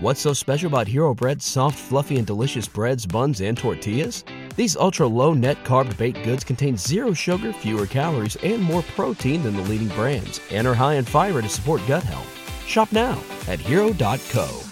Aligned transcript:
What's 0.00 0.20
so 0.20 0.32
special 0.32 0.68
about 0.68 0.86
Hero 0.86 1.12
Bread's 1.12 1.44
soft, 1.44 1.76
fluffy, 1.76 2.18
and 2.18 2.26
delicious 2.26 2.68
breads, 2.68 3.04
buns, 3.04 3.40
and 3.40 3.58
tortillas? 3.58 4.22
These 4.54 4.76
ultra 4.76 5.08
low 5.08 5.34
net 5.34 5.64
carb 5.64 5.96
baked 5.96 6.22
goods 6.22 6.44
contain 6.44 6.76
zero 6.76 7.12
sugar, 7.12 7.52
fewer 7.52 7.84
calories, 7.84 8.36
and 8.36 8.62
more 8.62 8.82
protein 8.94 9.42
than 9.42 9.56
the 9.56 9.62
leading 9.62 9.88
brands, 9.88 10.40
and 10.52 10.68
are 10.68 10.74
high 10.74 10.94
in 10.94 11.04
fiber 11.04 11.42
to 11.42 11.48
support 11.48 11.82
gut 11.88 12.04
health. 12.04 12.28
Shop 12.64 12.92
now 12.92 13.20
at 13.48 13.58
hero.co. 13.58 14.62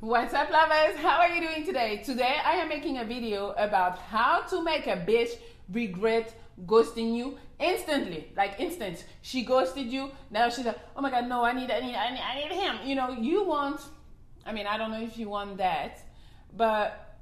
What's 0.00 0.34
up, 0.34 0.50
lovers? 0.50 1.00
How 1.00 1.20
are 1.20 1.30
you 1.30 1.40
doing 1.40 1.64
today? 1.64 2.02
Today, 2.04 2.36
I 2.44 2.56
am 2.56 2.68
making 2.68 2.98
a 2.98 3.06
video 3.06 3.52
about 3.52 3.96
how 3.96 4.42
to 4.50 4.62
make 4.62 4.86
a 4.86 4.98
bitch 4.98 5.30
regret 5.72 6.34
ghosting 6.66 7.14
you 7.14 7.38
instantly, 7.58 8.32
like 8.36 8.58
instant. 8.58 9.04
She 9.22 9.44
ghosted 9.44 9.86
you. 9.86 10.10
Now 10.30 10.48
she's 10.48 10.64
like, 10.64 10.78
oh 10.96 11.00
my 11.00 11.10
god, 11.10 11.28
no, 11.28 11.44
I 11.44 11.52
need, 11.52 11.70
I 11.70 11.80
need, 11.80 11.94
I 11.94 12.10
need, 12.10 12.20
I 12.20 12.34
need 12.36 12.52
him. 12.52 12.76
You 12.84 12.94
know, 12.94 13.10
you 13.10 13.44
want. 13.44 13.80
I 14.46 14.52
mean, 14.52 14.66
I 14.66 14.76
don't 14.76 14.90
know 14.90 15.00
if 15.00 15.16
you 15.16 15.28
want 15.28 15.56
that, 15.58 16.00
but 16.56 17.18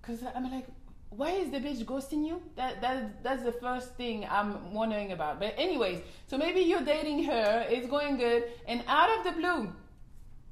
because 0.00 0.20
I'm 0.34 0.50
like, 0.50 0.66
why 1.10 1.30
is 1.30 1.50
the 1.50 1.58
bitch 1.58 1.84
ghosting 1.84 2.26
you? 2.26 2.42
That 2.56 2.80
that 2.80 3.22
that's 3.22 3.42
the 3.42 3.52
first 3.52 3.94
thing 3.94 4.26
I'm 4.28 4.72
wondering 4.72 5.12
about. 5.12 5.38
But 5.40 5.54
anyways, 5.56 6.00
so 6.26 6.38
maybe 6.38 6.60
you're 6.60 6.82
dating 6.82 7.24
her, 7.24 7.66
it's 7.68 7.86
going 7.86 8.16
good, 8.16 8.44
and 8.66 8.82
out 8.86 9.18
of 9.18 9.24
the 9.24 9.32
blue, 9.40 9.72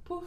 poof, 0.04 0.24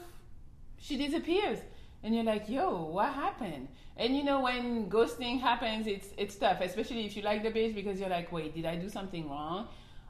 she 0.78 0.98
disappears 0.98 1.59
and 2.03 2.16
you're 2.16 2.23
like 2.23 2.49
yo 2.49 2.85
what 2.85 3.13
happened? 3.13 3.67
And 3.98 4.16
you 4.16 4.23
know 4.23 4.41
when 4.41 4.89
ghosting 4.89 5.39
happens 5.41 5.88
it's 5.88 6.09
it's 6.17 6.35
tough 6.35 6.62
especially 6.62 7.05
if 7.05 7.16
you 7.16 7.22
like 7.23 7.44
the 7.44 7.52
bitch 7.52 7.75
because 7.75 7.99
you're 7.99 8.09
like 8.09 8.31
wait 8.31 8.55
did 8.55 8.66
i 8.66 8.75
do 8.75 8.89
something 8.89 9.30
wrong? 9.30 9.67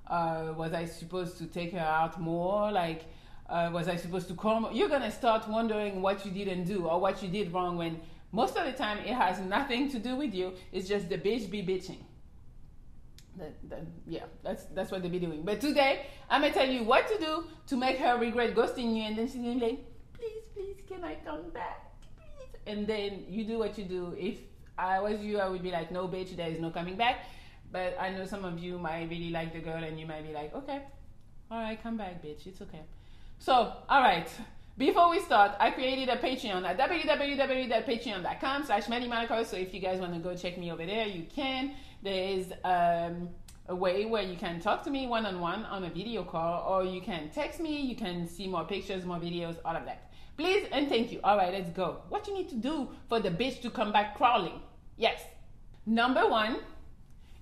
Uh, 0.07 0.53
was 0.57 0.73
i 0.73 0.85
supposed 0.85 1.37
to 1.37 1.45
take 1.45 1.71
her 1.73 1.79
out 1.79 2.19
more? 2.19 2.71
Like 2.71 3.05
uh, 3.47 3.69
was 3.73 3.87
i 3.87 3.95
supposed 3.95 4.27
to 4.27 4.33
call 4.33 4.59
more? 4.59 4.71
you're 4.71 4.89
gonna 4.89 5.11
start 5.11 5.47
wondering 5.47 6.01
what 6.01 6.25
you 6.25 6.31
didn't 6.31 6.65
do 6.65 6.87
or 6.87 6.99
what 6.99 7.21
you 7.23 7.29
did 7.29 7.51
wrong 7.53 7.77
when 7.77 7.99
most 8.31 8.57
of 8.57 8.65
the 8.65 8.73
time 8.73 8.99
it 8.99 9.13
has 9.13 9.39
nothing 9.39 9.89
to 9.89 9.99
do 9.99 10.15
with 10.15 10.33
you. 10.33 10.53
It's 10.71 10.87
just 10.87 11.09
the 11.09 11.17
bitch 11.17 11.49
be 11.49 11.63
bitching. 11.63 12.03
That, 13.37 13.85
yeah, 14.05 14.25
that's 14.43 14.65
that's 14.75 14.91
what 14.91 15.01
they 15.01 15.07
be 15.09 15.19
doing. 15.19 15.43
But 15.43 15.61
today, 15.61 16.07
I'm 16.29 16.41
gonna 16.41 16.53
tell 16.53 16.67
you 16.67 16.83
what 16.83 17.07
to 17.07 17.17
do 17.17 17.45
to 17.67 17.77
make 17.77 17.97
her 17.97 18.17
regret 18.17 18.53
ghosting 18.53 18.95
you, 18.95 19.03
and 19.03 19.17
then 19.17 19.27
she's 19.27 19.37
gonna 19.37 19.53
be 19.53 19.59
like, 19.61 19.85
can 20.89 21.03
I 21.03 21.15
come 21.23 21.49
back? 21.51 21.91
Please. 22.17 22.49
And 22.65 22.87
then 22.87 23.25
you 23.29 23.45
do 23.45 23.59
what 23.59 23.77
you 23.77 23.85
do. 23.85 24.15
If 24.17 24.37
I 24.77 24.99
was 24.99 25.21
you, 25.21 25.39
I 25.39 25.47
would 25.47 25.63
be 25.63 25.71
like, 25.71 25.91
no, 25.91 26.07
bitch, 26.07 26.35
there 26.35 26.49
is 26.49 26.59
no 26.59 26.71
coming 26.71 26.97
back. 26.97 27.25
But 27.71 27.95
I 27.99 28.09
know 28.09 28.25
some 28.25 28.43
of 28.45 28.57
you 28.59 28.79
might 28.79 29.09
really 29.09 29.29
like 29.29 29.53
the 29.53 29.59
girl 29.59 29.83
and 29.83 29.99
you 29.99 30.07
might 30.07 30.25
be 30.27 30.33
like, 30.33 30.53
okay, 30.55 30.81
all 31.51 31.59
right, 31.61 31.81
come 31.81 31.97
back, 31.97 32.23
bitch. 32.23 32.47
It's 32.47 32.61
okay. 32.61 32.81
So, 33.37 33.53
all 33.87 34.01
right. 34.01 34.27
Before 34.77 35.09
we 35.09 35.19
start, 35.19 35.51
I 35.59 35.71
created 35.71 36.09
a 36.09 36.15
Patreon 36.15 36.65
at 36.65 36.77
www.patreon.com 36.79 38.63
slash 38.63 38.85
So 38.85 39.57
if 39.57 39.73
you 39.73 39.79
guys 39.81 39.99
want 39.99 40.13
to 40.13 40.19
go 40.19 40.35
check 40.35 40.57
me 40.57 40.71
over 40.71 40.85
there, 40.85 41.05
you 41.05 41.25
can. 41.35 41.73
There 42.01 42.29
is 42.29 42.53
um, 42.63 43.29
a 43.67 43.75
way 43.75 44.05
where 44.05 44.23
you 44.23 44.37
can 44.37 44.61
talk 44.61 44.83
to 44.83 44.89
me 44.89 45.05
one-on-one 45.05 45.65
on 45.65 45.83
a 45.83 45.89
video 45.89 46.23
call 46.23 46.65
or 46.71 46.85
you 46.85 47.01
can 47.01 47.29
text 47.29 47.59
me, 47.59 47.81
you 47.81 47.95
can 47.95 48.25
see 48.27 48.47
more 48.47 48.63
pictures, 48.63 49.05
more 49.05 49.19
videos, 49.19 49.57
all 49.65 49.75
of 49.75 49.85
that. 49.85 50.08
Please 50.39 50.65
and 50.71 50.87
thank 50.87 51.11
you. 51.11 51.19
All 51.21 51.35
right, 51.35 51.51
let's 51.51 51.69
go. 51.71 51.97
What 52.07 52.25
you 52.25 52.33
need 52.33 52.47
to 52.47 52.55
do 52.55 52.87
for 53.09 53.19
the 53.19 53.29
bitch 53.29 53.61
to 53.61 53.69
come 53.69 53.91
back 53.91 54.15
crawling? 54.15 54.61
Yes. 54.95 55.21
Number 55.85 56.29
one, 56.29 56.59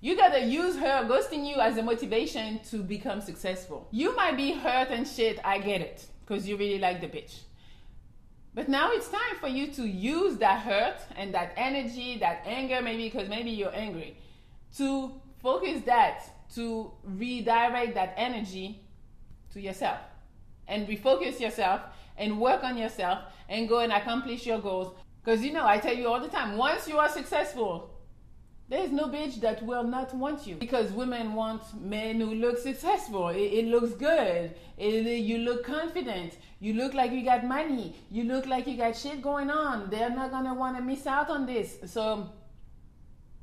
you 0.00 0.16
gotta 0.16 0.44
use 0.44 0.74
her 0.74 1.06
ghosting 1.08 1.48
you 1.48 1.60
as 1.60 1.76
a 1.76 1.82
motivation 1.84 2.58
to 2.70 2.78
become 2.78 3.20
successful. 3.20 3.86
You 3.92 4.16
might 4.16 4.36
be 4.36 4.50
hurt 4.50 4.88
and 4.88 5.06
shit, 5.06 5.38
I 5.44 5.60
get 5.60 5.80
it, 5.80 6.06
because 6.26 6.48
you 6.48 6.56
really 6.56 6.80
like 6.80 7.00
the 7.00 7.06
bitch. 7.06 7.42
But 8.52 8.68
now 8.68 8.90
it's 8.90 9.08
time 9.08 9.36
for 9.38 9.46
you 9.46 9.68
to 9.74 9.86
use 9.86 10.38
that 10.38 10.62
hurt 10.62 10.98
and 11.14 11.32
that 11.34 11.52
energy, 11.56 12.18
that 12.18 12.42
anger, 12.46 12.82
maybe 12.82 13.04
because 13.04 13.28
maybe 13.28 13.50
you're 13.50 13.76
angry, 13.76 14.16
to 14.76 15.12
focus 15.40 15.82
that, 15.86 16.24
to 16.56 16.90
redirect 17.04 17.94
that 17.94 18.14
energy 18.16 18.82
to 19.52 19.60
yourself 19.60 19.98
and 20.66 20.88
refocus 20.88 21.38
yourself 21.38 21.80
and 22.18 22.40
work 22.40 22.64
on 22.64 22.76
yourself 22.76 23.20
and 23.48 23.68
go 23.68 23.78
and 23.78 23.92
accomplish 23.92 24.46
your 24.46 24.58
goals. 24.60 24.94
Because 25.24 25.44
you 25.44 25.52
know, 25.52 25.66
I 25.66 25.78
tell 25.78 25.94
you 25.94 26.08
all 26.08 26.20
the 26.20 26.28
time, 26.28 26.56
once 26.56 26.88
you 26.88 26.98
are 26.98 27.08
successful, 27.08 27.90
there's 28.68 28.92
no 28.92 29.04
bitch 29.04 29.40
that 29.40 29.62
will 29.62 29.84
not 29.84 30.14
want 30.14 30.46
you 30.46 30.54
because 30.56 30.92
women 30.92 31.32
want 31.32 31.62
men 31.80 32.20
who 32.20 32.34
look 32.34 32.58
successful. 32.58 33.28
It, 33.28 33.38
it 33.38 33.64
looks 33.66 33.92
good. 33.92 34.54
It, 34.76 35.04
you 35.20 35.38
look 35.38 35.64
confident. 35.64 36.36
You 36.60 36.74
look 36.74 36.92
like 36.92 37.12
you 37.12 37.24
got 37.24 37.46
money. 37.46 37.96
You 38.10 38.24
look 38.24 38.46
like 38.46 38.66
you 38.66 38.76
got 38.76 38.94
shit 38.94 39.22
going 39.22 39.50
on. 39.50 39.88
They're 39.88 40.10
not 40.10 40.30
gonna 40.30 40.52
want 40.52 40.76
to 40.76 40.82
miss 40.82 41.06
out 41.06 41.30
on 41.30 41.46
this. 41.46 41.78
So 41.86 42.30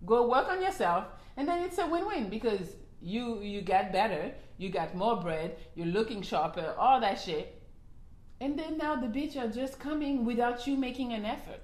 go 0.05 0.29
work 0.29 0.47
on 0.47 0.61
yourself, 0.61 1.05
and 1.37 1.47
then 1.47 1.63
it's 1.63 1.79
a 1.79 1.87
win-win 1.87 2.29
because 2.29 2.75
you 3.01 3.41
you 3.41 3.61
got 3.61 3.91
better. 3.91 4.31
You 4.57 4.69
got 4.69 4.95
more 4.95 5.19
bread. 5.19 5.57
You're 5.73 5.87
looking 5.87 6.21
sharper. 6.21 6.75
All 6.77 7.01
that 7.01 7.19
shit 7.19 7.54
and 8.41 8.59
then 8.59 8.77
now 8.77 8.95
the 8.95 9.07
bitch 9.07 9.37
are 9.37 9.47
just 9.47 9.79
coming 9.79 10.25
without 10.25 10.67
you 10.67 10.75
making 10.75 11.13
an 11.13 11.25
effort. 11.25 11.63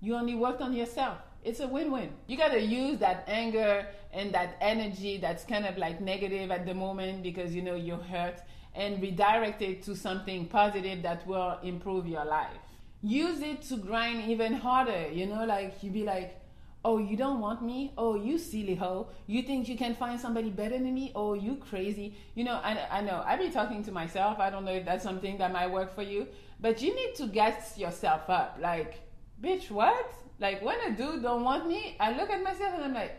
You 0.00 0.14
only 0.14 0.34
worked 0.34 0.60
on 0.60 0.72
yourself. 0.72 1.18
It's 1.42 1.60
a 1.60 1.66
win 1.66 1.90
win. 1.90 2.10
You 2.26 2.36
got 2.36 2.52
to 2.52 2.60
use 2.60 2.98
that 2.98 3.24
anger 3.26 3.86
and 4.12 4.32
that 4.34 4.56
energy 4.60 5.18
that's 5.18 5.44
kind 5.44 5.66
of 5.66 5.78
like 5.78 6.00
negative 6.00 6.50
at 6.50 6.66
the 6.66 6.74
moment 6.74 7.22
because 7.22 7.54
you 7.54 7.62
know 7.62 7.74
you're 7.74 7.96
hurt 7.96 8.40
and 8.74 9.00
redirect 9.00 9.62
it 9.62 9.82
to 9.84 9.96
something 9.96 10.46
positive 10.46 11.02
that 11.02 11.26
will 11.26 11.58
improve 11.62 12.06
your 12.06 12.24
life. 12.24 12.60
Use 13.02 13.40
it 13.40 13.62
to 13.62 13.76
grind 13.76 14.30
even 14.30 14.52
harder. 14.52 15.08
You 15.10 15.26
know, 15.26 15.44
like 15.44 15.82
you 15.82 15.90
be 15.90 16.04
like, 16.04 16.40
Oh, 16.88 16.98
you 16.98 17.16
don't 17.16 17.40
want 17.40 17.62
me? 17.62 17.92
Oh, 17.98 18.14
you 18.14 18.38
silly 18.38 18.76
hoe. 18.76 19.08
You 19.26 19.42
think 19.42 19.68
you 19.68 19.76
can 19.76 19.96
find 19.96 20.20
somebody 20.20 20.50
better 20.50 20.78
than 20.78 20.94
me? 20.94 21.10
Oh, 21.16 21.34
you 21.34 21.56
crazy. 21.56 22.14
You 22.36 22.44
know, 22.44 22.60
I, 22.62 22.78
I 22.88 23.00
know. 23.00 23.24
I 23.26 23.36
be 23.36 23.50
talking 23.50 23.82
to 23.86 23.90
myself. 23.90 24.38
I 24.38 24.50
don't 24.50 24.64
know 24.64 24.70
if 24.70 24.84
that's 24.84 25.02
something 25.02 25.36
that 25.38 25.52
might 25.52 25.66
work 25.66 25.96
for 25.96 26.02
you. 26.02 26.28
But 26.60 26.80
you 26.80 26.94
need 26.94 27.16
to 27.16 27.26
gas 27.26 27.76
yourself 27.76 28.30
up. 28.30 28.58
Like, 28.60 29.00
bitch, 29.42 29.68
what? 29.68 30.14
Like, 30.38 30.62
when 30.62 30.78
a 30.86 30.96
dude 30.96 31.24
don't 31.24 31.42
want 31.42 31.66
me, 31.66 31.96
I 31.98 32.16
look 32.16 32.30
at 32.30 32.40
myself 32.44 32.74
and 32.76 32.84
I'm 32.84 32.94
like, 32.94 33.18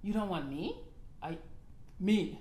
you 0.00 0.12
don't 0.12 0.28
want 0.28 0.48
me? 0.48 0.80
I, 1.20 1.38
me. 1.98 2.38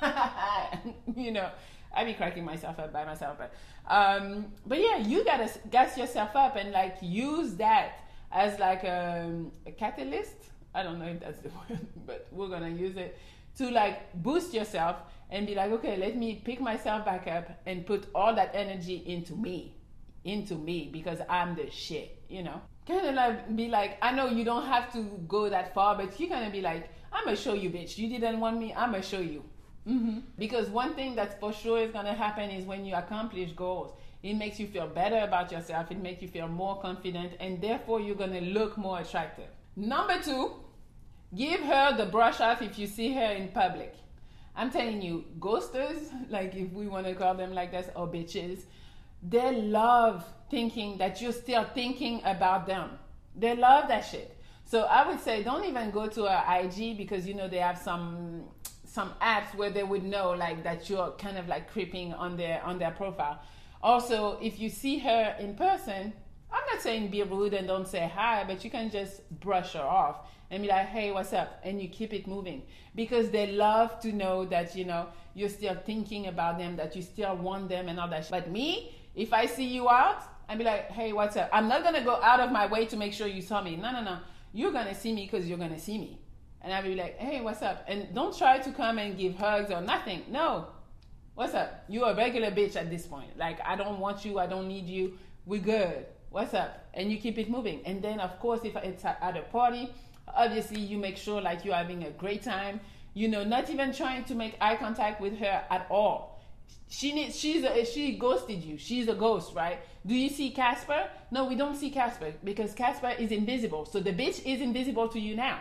you 1.16 1.32
know, 1.32 1.50
I 1.92 2.04
be 2.04 2.14
cracking 2.14 2.44
myself 2.44 2.78
up 2.78 2.92
by 2.92 3.04
myself. 3.04 3.36
But, 3.36 3.52
um, 3.92 4.52
but 4.64 4.80
yeah, 4.80 4.98
you 4.98 5.24
gotta 5.24 5.50
gas 5.72 5.98
yourself 5.98 6.36
up 6.36 6.54
and 6.54 6.70
like 6.70 6.98
use 7.02 7.54
that 7.56 8.03
as 8.34 8.58
like 8.58 8.84
a, 8.84 9.32
a 9.66 9.70
catalyst. 9.70 10.36
I 10.74 10.82
don't 10.82 10.98
know 10.98 11.06
if 11.06 11.20
that's 11.20 11.38
the 11.38 11.48
word, 11.70 11.86
but 12.06 12.26
we're 12.32 12.48
gonna 12.48 12.68
use 12.68 12.96
it 12.96 13.18
to 13.58 13.70
like 13.70 14.12
boost 14.22 14.52
yourself 14.52 14.96
and 15.30 15.46
be 15.46 15.54
like, 15.54 15.70
okay, 15.70 15.96
let 15.96 16.16
me 16.16 16.42
pick 16.44 16.60
myself 16.60 17.04
back 17.04 17.26
up 17.26 17.48
and 17.66 17.86
put 17.86 18.06
all 18.14 18.34
that 18.34 18.50
energy 18.54 19.02
into 19.06 19.34
me, 19.34 19.76
into 20.24 20.54
me 20.56 20.90
because 20.92 21.20
I'm 21.28 21.54
the 21.54 21.70
shit, 21.70 22.22
you 22.28 22.42
know. 22.42 22.60
Kind 22.86 23.06
of 23.06 23.14
like 23.14 23.56
be 23.56 23.68
like, 23.68 23.96
I 24.02 24.12
know 24.12 24.26
you 24.26 24.44
don't 24.44 24.66
have 24.66 24.92
to 24.92 25.02
go 25.26 25.48
that 25.48 25.72
far, 25.72 25.96
but 25.96 26.18
you're 26.20 26.28
gonna 26.28 26.50
be 26.50 26.60
like, 26.60 26.90
I'm 27.12 27.24
gonna 27.24 27.36
show 27.36 27.54
you, 27.54 27.70
bitch. 27.70 27.96
You 27.96 28.08
didn't 28.08 28.40
want 28.40 28.58
me, 28.58 28.74
I'm 28.74 28.90
gonna 28.90 29.02
show 29.02 29.20
you. 29.20 29.44
Mm-hmm. 29.88 30.20
Because 30.38 30.68
one 30.68 30.94
thing 30.94 31.14
that's 31.14 31.34
for 31.38 31.52
sure 31.52 31.78
is 31.78 31.92
gonna 31.92 32.14
happen 32.14 32.50
is 32.50 32.66
when 32.66 32.84
you 32.84 32.94
accomplish 32.94 33.52
goals 33.52 33.94
it 34.24 34.34
makes 34.34 34.58
you 34.58 34.66
feel 34.66 34.86
better 34.86 35.18
about 35.18 35.52
yourself. 35.52 35.90
It 35.90 36.02
makes 36.02 36.22
you 36.22 36.28
feel 36.28 36.48
more 36.48 36.80
confident, 36.80 37.32
and 37.40 37.60
therefore 37.60 38.00
you're 38.00 38.16
gonna 38.16 38.40
look 38.40 38.78
more 38.78 38.98
attractive. 38.98 39.50
Number 39.76 40.18
two, 40.18 40.52
give 41.36 41.60
her 41.60 41.94
the 41.94 42.06
brush 42.06 42.40
off 42.40 42.62
if 42.62 42.78
you 42.78 42.86
see 42.86 43.12
her 43.12 43.32
in 43.32 43.48
public. 43.48 43.94
I'm 44.56 44.70
telling 44.70 45.02
you, 45.02 45.26
ghosters, 45.38 46.10
like 46.30 46.54
if 46.54 46.72
we 46.72 46.86
want 46.86 47.06
to 47.06 47.14
call 47.14 47.34
them 47.34 47.52
like 47.52 47.70
this, 47.70 47.88
or 47.94 48.08
bitches, 48.08 48.62
they 49.22 49.60
love 49.60 50.24
thinking 50.50 50.96
that 50.98 51.20
you're 51.20 51.32
still 51.32 51.64
thinking 51.74 52.22
about 52.24 52.66
them. 52.66 52.92
They 53.36 53.54
love 53.54 53.88
that 53.88 54.06
shit. 54.06 54.34
So 54.64 54.84
I 54.84 55.06
would 55.06 55.20
say 55.20 55.42
don't 55.42 55.66
even 55.66 55.90
go 55.90 56.06
to 56.06 56.22
her 56.22 56.60
IG 56.60 56.96
because 56.96 57.26
you 57.26 57.34
know 57.34 57.46
they 57.46 57.58
have 57.58 57.76
some 57.76 58.44
some 58.86 59.12
apps 59.20 59.54
where 59.54 59.70
they 59.70 59.82
would 59.82 60.04
know 60.04 60.30
like 60.30 60.62
that 60.62 60.88
you're 60.88 61.10
kind 61.18 61.36
of 61.36 61.46
like 61.46 61.70
creeping 61.70 62.14
on 62.14 62.38
their 62.38 62.62
on 62.64 62.78
their 62.78 62.92
profile. 62.92 63.38
Also, 63.84 64.38
if 64.40 64.58
you 64.58 64.70
see 64.70 64.98
her 64.98 65.36
in 65.38 65.54
person, 65.54 66.14
I'm 66.50 66.62
not 66.72 66.80
saying 66.80 67.08
be 67.08 67.22
rude 67.22 67.52
and 67.52 67.66
don't 67.66 67.86
say 67.86 68.10
hi, 68.12 68.42
but 68.42 68.64
you 68.64 68.70
can 68.70 68.90
just 68.90 69.28
brush 69.40 69.74
her 69.74 69.82
off 69.82 70.26
and 70.50 70.62
be 70.62 70.68
like, 70.70 70.86
hey, 70.86 71.12
what's 71.12 71.34
up? 71.34 71.60
And 71.62 71.82
you 71.82 71.88
keep 71.88 72.14
it 72.14 72.26
moving 72.26 72.62
because 72.94 73.28
they 73.28 73.52
love 73.52 74.00
to 74.00 74.10
know 74.10 74.46
that, 74.46 74.74
you 74.74 74.86
know, 74.86 75.08
you're 75.34 75.50
still 75.50 75.76
thinking 75.84 76.28
about 76.28 76.56
them, 76.56 76.76
that 76.76 76.96
you 76.96 77.02
still 77.02 77.36
want 77.36 77.68
them 77.68 77.90
and 77.90 78.00
all 78.00 78.08
that. 78.08 78.26
But 78.30 78.50
me, 78.50 78.94
if 79.14 79.34
I 79.34 79.44
see 79.44 79.66
you 79.66 79.90
out, 79.90 80.22
I'd 80.48 80.56
be 80.56 80.64
like, 80.64 80.90
hey, 80.90 81.12
what's 81.12 81.36
up? 81.36 81.50
I'm 81.52 81.68
not 81.68 81.82
going 81.82 81.94
to 81.94 82.00
go 82.00 82.14
out 82.22 82.40
of 82.40 82.50
my 82.50 82.66
way 82.66 82.86
to 82.86 82.96
make 82.96 83.12
sure 83.12 83.26
you 83.26 83.42
saw 83.42 83.60
me. 83.60 83.76
No, 83.76 83.92
no, 83.92 84.02
no. 84.02 84.16
You're 84.54 84.72
going 84.72 84.86
to 84.86 84.94
see 84.94 85.12
me 85.12 85.28
because 85.30 85.46
you're 85.46 85.58
going 85.58 85.74
to 85.74 85.80
see 85.80 85.98
me. 85.98 86.18
And 86.62 86.72
I'd 86.72 86.84
be 86.84 86.94
like, 86.94 87.18
hey, 87.18 87.42
what's 87.42 87.60
up? 87.60 87.84
And 87.86 88.14
don't 88.14 88.34
try 88.34 88.60
to 88.60 88.72
come 88.72 88.96
and 88.96 89.18
give 89.18 89.34
hugs 89.34 89.70
or 89.70 89.82
nothing. 89.82 90.22
No, 90.30 90.68
What's 91.34 91.52
up? 91.54 91.84
You 91.88 92.04
a 92.04 92.14
regular 92.14 92.52
bitch 92.52 92.76
at 92.76 92.90
this 92.90 93.06
point. 93.06 93.36
Like 93.36 93.58
I 93.66 93.74
don't 93.74 93.98
want 93.98 94.24
you. 94.24 94.38
I 94.38 94.46
don't 94.46 94.68
need 94.68 94.86
you. 94.86 95.18
We 95.46 95.58
good. 95.58 96.06
What's 96.30 96.54
up? 96.54 96.86
And 96.94 97.10
you 97.10 97.18
keep 97.18 97.38
it 97.38 97.50
moving. 97.50 97.84
And 97.84 98.00
then 98.00 98.20
of 98.20 98.38
course, 98.38 98.60
if 98.62 98.76
it's 98.76 99.04
at 99.04 99.36
a 99.36 99.42
party, 99.42 99.92
obviously 100.32 100.80
you 100.80 100.96
make 100.96 101.16
sure 101.16 101.40
like 101.40 101.64
you're 101.64 101.74
having 101.74 102.04
a 102.04 102.10
great 102.10 102.42
time. 102.42 102.80
You 103.14 103.26
know, 103.26 103.42
not 103.42 103.68
even 103.68 103.92
trying 103.92 104.24
to 104.24 104.34
make 104.36 104.56
eye 104.60 104.76
contact 104.76 105.20
with 105.20 105.36
her 105.38 105.64
at 105.70 105.88
all. 105.90 106.40
She 106.88 107.12
needs. 107.12 107.36
She's 107.36 107.64
a, 107.64 107.84
she 107.84 108.16
ghosted 108.16 108.62
you. 108.62 108.78
She's 108.78 109.08
a 109.08 109.14
ghost, 109.14 109.54
right? 109.56 109.80
Do 110.06 110.14
you 110.14 110.28
see 110.28 110.50
Casper? 110.50 111.08
No, 111.32 111.46
we 111.46 111.56
don't 111.56 111.74
see 111.76 111.90
Casper 111.90 112.32
because 112.44 112.74
Casper 112.74 113.12
is 113.18 113.32
invisible. 113.32 113.86
So 113.86 113.98
the 113.98 114.12
bitch 114.12 114.44
is 114.46 114.60
invisible 114.60 115.08
to 115.08 115.18
you 115.18 115.34
now. 115.34 115.58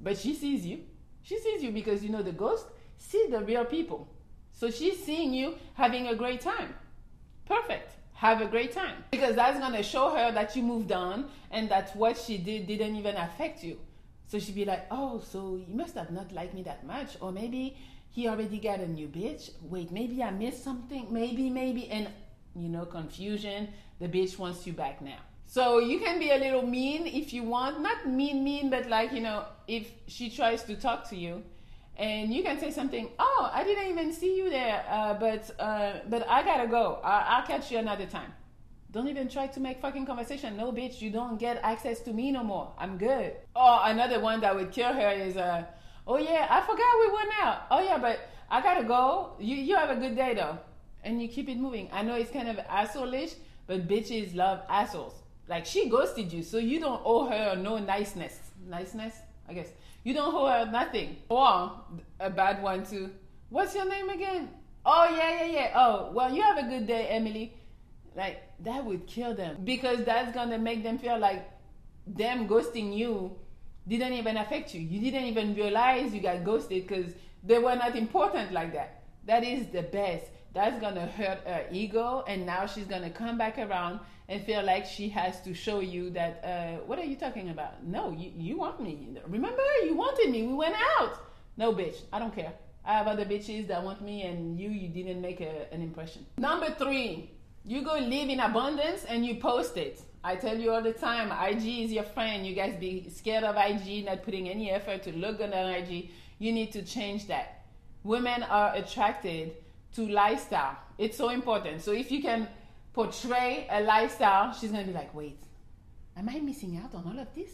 But 0.00 0.18
she 0.18 0.34
sees 0.34 0.66
you. 0.66 0.80
She 1.22 1.38
sees 1.38 1.62
you 1.62 1.70
because 1.70 2.02
you 2.02 2.08
know 2.08 2.22
the 2.22 2.32
ghost 2.32 2.66
see 2.98 3.26
the 3.30 3.40
real 3.40 3.64
people. 3.64 4.08
So 4.52 4.70
she's 4.70 5.02
seeing 5.02 5.32
you 5.32 5.54
having 5.74 6.08
a 6.08 6.14
great 6.14 6.40
time. 6.40 6.74
Perfect. 7.46 7.92
Have 8.12 8.40
a 8.40 8.46
great 8.46 8.72
time. 8.72 9.04
Because 9.12 9.36
that's 9.36 9.58
going 9.60 9.72
to 9.72 9.82
show 9.82 10.10
her 10.10 10.32
that 10.32 10.56
you 10.56 10.62
moved 10.62 10.90
on 10.90 11.30
and 11.50 11.68
that 11.70 11.94
what 11.96 12.18
she 12.18 12.36
did 12.36 12.66
didn't 12.66 12.96
even 12.96 13.16
affect 13.16 13.62
you. 13.62 13.78
So 14.26 14.38
she'd 14.38 14.56
be 14.56 14.64
like, 14.64 14.86
oh, 14.90 15.20
so 15.20 15.56
you 15.56 15.74
must 15.74 15.94
have 15.94 16.10
not 16.10 16.32
liked 16.32 16.52
me 16.52 16.62
that 16.64 16.84
much. 16.84 17.16
Or 17.20 17.32
maybe 17.32 17.76
he 18.10 18.28
already 18.28 18.58
got 18.58 18.80
a 18.80 18.88
new 18.88 19.06
bitch. 19.06 19.50
Wait, 19.62 19.92
maybe 19.92 20.22
I 20.22 20.30
missed 20.32 20.64
something. 20.64 21.06
Maybe, 21.10 21.48
maybe. 21.48 21.88
And, 21.88 22.08
you 22.54 22.68
know, 22.68 22.84
confusion. 22.84 23.68
The 24.00 24.08
bitch 24.08 24.36
wants 24.38 24.66
you 24.66 24.72
back 24.72 25.00
now. 25.00 25.18
So 25.46 25.78
you 25.78 25.98
can 26.00 26.18
be 26.18 26.30
a 26.30 26.36
little 26.36 26.66
mean 26.66 27.06
if 27.06 27.32
you 27.32 27.44
want. 27.44 27.80
Not 27.80 28.06
mean, 28.06 28.44
mean, 28.44 28.68
but 28.68 28.88
like, 28.88 29.12
you 29.12 29.20
know, 29.20 29.44
if 29.66 29.90
she 30.08 30.28
tries 30.28 30.64
to 30.64 30.74
talk 30.74 31.08
to 31.10 31.16
you 31.16 31.42
and 31.98 32.32
you 32.32 32.42
can 32.42 32.58
say 32.58 32.70
something 32.70 33.08
oh 33.18 33.50
i 33.52 33.64
didn't 33.64 33.88
even 33.88 34.12
see 34.12 34.36
you 34.36 34.48
there 34.50 34.84
uh, 34.88 35.14
but 35.14 35.50
uh, 35.58 35.94
but 36.08 36.26
i 36.28 36.42
gotta 36.42 36.66
go. 36.68 37.00
I- 37.02 37.40
will 37.40 37.46
catch 37.46 37.70
you 37.70 37.78
another 37.78 38.06
time. 38.06 38.32
Don't 38.90 39.08
even 39.08 39.28
try 39.28 39.46
to 39.48 39.60
make 39.60 39.82
fucking 39.82 40.06
conversation. 40.06 40.56
No 40.56 40.72
bitch 40.72 41.02
you 41.02 41.10
don't 41.10 41.38
get 41.38 41.60
access 41.62 42.00
to 42.00 42.12
me 42.12 42.30
no 42.32 42.42
more. 42.42 42.72
I'm 42.78 42.96
good. 42.96 43.32
Oh 43.54 43.80
another 43.84 44.18
one 44.20 44.40
that 44.40 44.54
would 44.54 44.70
kill 44.72 44.92
her 44.92 45.10
is 45.10 45.36
uh, 45.36 45.64
oh 46.06 46.16
yeah 46.16 46.46
i 46.48 46.60
forgot 46.60 46.86
we 47.00 47.12
went 47.12 47.30
out. 47.42 47.62
Oh 47.70 47.82
yeah 47.82 47.98
but 47.98 48.18
i 48.50 48.62
gotta 48.62 48.84
go. 48.84 49.32
You, 49.38 49.56
you 49.56 49.76
have 49.76 49.90
a 49.90 49.96
good 49.96 50.16
day 50.16 50.34
though. 50.34 50.58
And 51.04 51.20
you 51.20 51.28
keep 51.28 51.48
it 51.48 51.58
moving. 51.58 51.88
I 51.92 52.02
know 52.02 52.14
it's 52.14 52.30
kind 52.30 52.48
of 52.48 52.58
asshole-ish 52.68 53.34
but 53.66 53.86
bitches 53.86 54.34
love 54.34 54.62
assholes. 54.70 55.14
Like 55.48 55.66
she 55.66 55.88
ghosted 55.88 56.32
you 56.32 56.42
so 56.42 56.58
you 56.58 56.80
don't 56.80 57.02
owe 57.04 57.28
her 57.28 57.56
no 57.56 57.78
niceness. 57.78 58.38
Niceness 58.66 59.14
i 59.48 59.54
guess 59.54 59.68
you 60.04 60.14
don't 60.14 60.32
her 60.46 60.70
nothing. 60.70 61.16
Or 61.28 61.72
a 62.20 62.30
bad 62.30 62.62
one 62.62 62.84
too. 62.84 63.10
What's 63.50 63.74
your 63.74 63.88
name 63.88 64.08
again? 64.10 64.48
Oh 64.84 65.06
yeah, 65.10 65.44
yeah, 65.44 65.52
yeah. 65.52 65.72
Oh, 65.74 66.10
well, 66.12 66.32
you 66.32 66.42
have 66.42 66.58
a 66.58 66.62
good 66.62 66.86
day, 66.86 67.06
Emily. 67.08 67.54
Like 68.16 68.42
that 68.60 68.84
would 68.84 69.06
kill 69.06 69.34
them 69.34 69.58
because 69.64 70.04
that's 70.04 70.32
gonna 70.32 70.58
make 70.58 70.82
them 70.82 70.98
feel 70.98 71.18
like 71.18 71.48
them 72.06 72.48
ghosting 72.48 72.96
you 72.96 73.36
didn't 73.86 74.12
even 74.12 74.36
affect 74.36 74.74
you. 74.74 74.80
You 74.80 75.00
didn't 75.00 75.24
even 75.24 75.54
realize 75.54 76.12
you 76.12 76.20
got 76.20 76.44
ghosted 76.44 76.86
because 76.86 77.12
they 77.42 77.58
were 77.58 77.74
not 77.76 77.96
important 77.96 78.52
like 78.52 78.72
that. 78.74 79.02
That 79.26 79.44
is 79.44 79.68
the 79.68 79.82
best. 79.82 80.26
That's 80.54 80.80
gonna 80.80 81.06
hurt 81.06 81.40
her 81.46 81.66
ego, 81.70 82.24
and 82.26 82.46
now 82.46 82.66
she's 82.66 82.86
gonna 82.86 83.10
come 83.10 83.36
back 83.36 83.58
around 83.58 84.00
and 84.28 84.44
feel 84.44 84.62
like 84.62 84.86
she 84.86 85.08
has 85.08 85.40
to 85.42 85.54
show 85.54 85.80
you 85.80 86.10
that 86.10 86.44
uh, 86.44 86.84
what 86.84 86.98
are 86.98 87.04
you 87.04 87.16
talking 87.16 87.50
about? 87.50 87.84
No 87.84 88.10
you, 88.12 88.32
you 88.36 88.58
want 88.58 88.80
me. 88.80 89.08
Remember 89.26 89.62
you 89.84 89.94
wanted 89.94 90.30
me. 90.30 90.46
We 90.46 90.54
went 90.54 90.76
out. 90.98 91.18
No 91.56 91.72
bitch. 91.72 92.02
I 92.12 92.18
don't 92.18 92.34
care. 92.34 92.52
I 92.84 92.92
have 92.92 93.06
other 93.06 93.24
bitches 93.24 93.66
that 93.68 93.82
want 93.82 94.02
me 94.02 94.22
and 94.22 94.58
you 94.58 94.70
you 94.70 94.88
didn't 94.88 95.20
make 95.20 95.40
a, 95.40 95.72
an 95.72 95.82
impression. 95.82 96.26
Number 96.36 96.70
three 96.70 97.30
you 97.64 97.82
go 97.82 97.94
live 97.98 98.28
in 98.28 98.40
abundance 98.40 99.04
and 99.04 99.24
you 99.24 99.36
post 99.36 99.76
it. 99.76 100.00
I 100.24 100.36
tell 100.36 100.58
you 100.58 100.72
all 100.72 100.82
the 100.82 100.92
time 100.92 101.30
ig 101.50 101.66
is 101.66 101.92
your 101.92 102.04
friend. 102.04 102.46
You 102.46 102.54
guys 102.54 102.76
be 102.78 103.08
scared 103.10 103.44
of 103.44 103.56
ig 103.56 104.04
not 104.04 104.22
putting 104.22 104.48
any 104.48 104.70
effort 104.70 105.02
to 105.04 105.12
look 105.12 105.38
good 105.38 105.52
on 105.52 105.70
ig 105.74 106.10
you 106.38 106.52
need 106.52 106.72
to 106.72 106.82
change 106.82 107.26
that. 107.28 107.64
Women 108.04 108.42
are 108.42 108.74
attracted 108.74 109.56
to 109.94 110.06
lifestyle 110.08 110.76
it's 110.98 111.16
so 111.16 111.28
important 111.30 111.82
so 111.82 111.92
if 111.92 112.10
you 112.10 112.22
can 112.22 112.48
portray 112.98 113.64
a 113.70 113.80
lifestyle, 113.80 114.52
she's 114.52 114.72
gonna 114.72 114.82
be 114.82 114.92
like, 114.92 115.14
wait, 115.14 115.38
am 116.16 116.28
I 116.28 116.40
missing 116.40 116.80
out 116.82 116.92
on 116.96 117.06
all 117.06 117.16
of 117.16 117.32
this? 117.32 117.50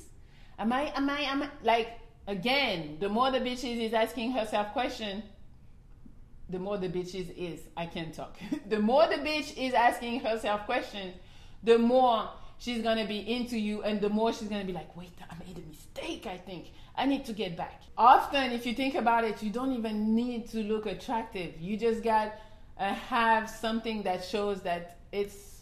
Am 0.59 0.73
I, 0.73 0.91
am 0.97 1.11
I, 1.11 1.21
am 1.21 1.43
I, 1.43 1.51
like, 1.63 1.99
again, 2.27 2.97
the 2.99 3.11
more 3.11 3.31
the 3.31 3.41
bitches 3.41 3.79
is 3.79 3.93
asking 3.93 4.33
herself 4.33 4.73
question, 4.73 5.23
the 6.49 6.59
more 6.59 6.79
the 6.79 6.89
bitches 6.89 7.31
is, 7.37 7.61
I 7.77 7.85
can't 7.85 8.15
talk. 8.15 8.39
the 8.71 8.79
more 8.79 9.07
the 9.07 9.17
bitch 9.17 9.55
is 9.59 9.75
asking 9.75 10.21
herself 10.21 10.65
question, 10.65 11.13
the 11.63 11.77
more 11.77 12.31
she's 12.65 12.83
gonna 12.83 13.07
be 13.07 13.19
into 13.31 13.59
you 13.59 13.83
and 13.83 14.01
the 14.01 14.09
more 14.09 14.33
she's 14.33 14.49
gonna 14.49 14.65
be 14.65 14.73
like, 14.73 14.97
wait, 14.97 15.13
I 15.31 15.35
made 15.47 15.59
a 15.59 15.69
mistake, 15.69 16.27
I 16.27 16.39
think. 16.39 16.73
I 16.97 17.05
need 17.05 17.25
to 17.27 17.33
get 17.35 17.57
back. 17.57 17.83
Often, 17.99 18.53
if 18.53 18.65
you 18.65 18.75
think 18.75 18.95
about 18.95 19.25
it, 19.25 19.43
you 19.43 19.51
don't 19.51 19.73
even 19.73 20.15
need 20.15 20.49
to 20.51 20.59
look 20.59 20.87
attractive. 20.87 21.61
You 21.61 21.77
just 21.77 22.03
got 22.03 22.33
to 22.79 22.85
uh, 22.85 22.95
have 22.95 23.51
something 23.51 24.03
that 24.05 24.25
shows 24.25 24.63
that 24.63 24.97
it's 25.13 25.61